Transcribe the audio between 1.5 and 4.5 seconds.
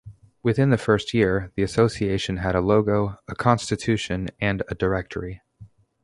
the association had a logo, a constitution,